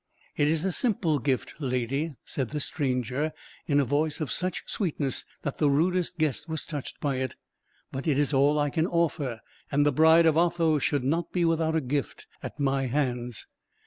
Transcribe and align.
"It 0.35 0.47
is 0.47 0.65
a 0.65 0.71
simple 0.71 1.19
gift, 1.19 1.53
ladye," 1.59 2.15
said 2.25 2.49
the 2.49 2.59
stranger, 2.59 3.33
in 3.67 3.79
a 3.79 3.85
voice 3.85 4.19
of 4.19 4.31
such 4.31 4.63
sweetness 4.65 5.25
that 5.43 5.59
the 5.59 5.69
rudest 5.69 6.17
guest 6.17 6.49
was 6.49 6.65
touched 6.65 6.99
by 6.99 7.17
it. 7.17 7.35
"But 7.91 8.07
it 8.07 8.17
is 8.17 8.33
all 8.33 8.57
I 8.57 8.71
can 8.71 8.87
offer, 8.87 9.41
and 9.71 9.85
the 9.85 9.91
bride 9.91 10.25
of 10.25 10.37
Otho 10.39 10.79
should 10.79 11.03
not 11.03 11.31
be 11.31 11.45
without 11.45 11.75
a 11.75 11.81
gift 11.81 12.25
at 12.41 12.59
my 12.59 12.87
hands. 12.87 13.45